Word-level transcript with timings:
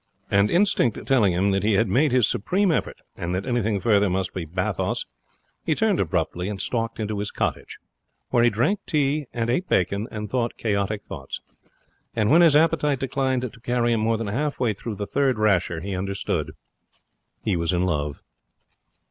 And 0.31 0.49
instinct 0.49 1.05
telling 1.07 1.31
him 1.31 1.51
that 1.51 1.61
he 1.61 1.73
had 1.73 1.87
made 1.87 2.11
his 2.11 2.27
supreme 2.27 2.71
effort, 2.71 2.97
and 3.15 3.35
that 3.35 3.45
anything 3.45 3.79
further 3.79 4.09
must 4.09 4.33
be 4.33 4.45
bathos, 4.45 5.05
he 5.63 5.75
turned 5.75 5.99
abruptly 5.99 6.49
and 6.49 6.59
stalked 6.59 6.99
into 6.99 7.19
his 7.19 7.29
cottage, 7.29 7.77
where 8.31 8.43
he 8.43 8.49
drank 8.49 8.79
tea 8.87 9.27
and 9.31 9.47
ate 9.47 9.69
bacon 9.69 10.07
and 10.09 10.27
thought 10.27 10.57
chaotic 10.57 11.03
thoughts. 11.05 11.39
And 12.15 12.31
when 12.31 12.41
his 12.41 12.55
appetite 12.55 12.99
declined 12.99 13.43
to 13.43 13.59
carry 13.59 13.91
him 13.93 13.99
more 13.99 14.17
than 14.17 14.25
half 14.25 14.59
way 14.59 14.73
through 14.73 14.95
the 14.95 15.05
third 15.05 15.37
rasher, 15.37 15.81
he 15.81 15.95
understood. 15.95 16.53
He 17.43 17.55
was 17.55 17.71
in 17.71 17.83
love. 17.83 18.23